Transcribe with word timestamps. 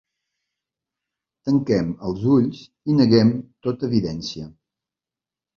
Tanquem 1.49 1.91
els 2.09 2.25
ulls 2.37 2.63
i 2.65 2.97
neguem 3.03 3.33
tota 3.69 3.91
evidència. 3.93 4.51